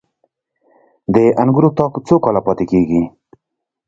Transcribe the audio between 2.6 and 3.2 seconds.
کیږي؟